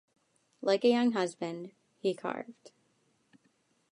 [0.63, 2.71] Like a young husband, he carved.